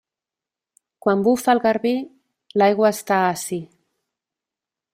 Quan 1.05 1.21
bufa 1.27 1.53
el 1.53 1.61
garbí, 1.65 1.91
l'aigua 2.61 2.93
està 2.99 3.21
ací. 3.35 3.61